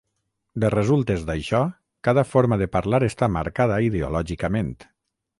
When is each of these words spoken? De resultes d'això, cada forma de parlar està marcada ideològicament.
De 0.61 0.69
resultes 0.73 1.25
d'això, 1.25 1.59
cada 2.07 2.23
forma 2.29 2.57
de 2.61 2.67
parlar 2.77 3.01
està 3.09 3.29
marcada 3.35 3.77
ideològicament. 3.89 4.73